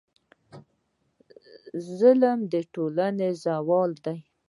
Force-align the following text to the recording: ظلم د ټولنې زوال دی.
ظلم 1.99 2.39
د 2.51 2.53
ټولنې 2.73 3.29
زوال 3.43 3.91
دی. 4.05 4.17